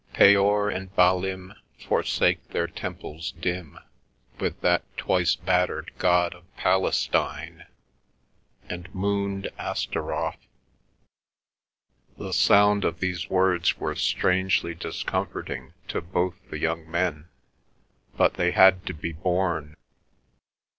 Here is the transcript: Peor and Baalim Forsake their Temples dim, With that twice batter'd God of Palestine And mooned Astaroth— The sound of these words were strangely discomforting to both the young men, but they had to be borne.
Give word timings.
Peor 0.13 0.67
and 0.71 0.89
Baalim 0.95 1.53
Forsake 1.87 2.47
their 2.47 2.65
Temples 2.65 3.33
dim, 3.39 3.77
With 4.39 4.59
that 4.61 4.81
twice 4.97 5.35
batter'd 5.35 5.91
God 5.99 6.33
of 6.33 6.55
Palestine 6.57 7.67
And 8.67 8.89
mooned 8.95 9.51
Astaroth— 9.59 10.47
The 12.17 12.33
sound 12.33 12.83
of 12.83 12.99
these 12.99 13.29
words 13.29 13.77
were 13.77 13.93
strangely 13.93 14.73
discomforting 14.73 15.73
to 15.89 16.01
both 16.01 16.33
the 16.49 16.57
young 16.57 16.89
men, 16.89 17.27
but 18.17 18.33
they 18.33 18.53
had 18.53 18.83
to 18.87 18.95
be 18.95 19.13
borne. 19.13 19.75